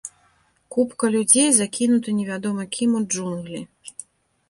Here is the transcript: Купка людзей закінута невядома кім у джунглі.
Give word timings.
Купка 0.75 1.09
людзей 1.17 1.47
закінута 1.59 2.17
невядома 2.19 2.69
кім 2.79 2.91
у 3.01 3.07
джунглі. 3.11 3.67